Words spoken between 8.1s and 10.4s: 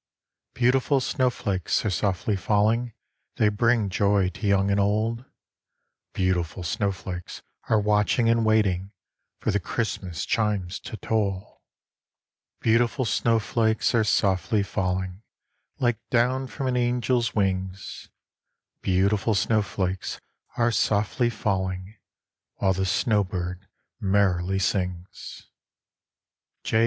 and waiting For the Christmas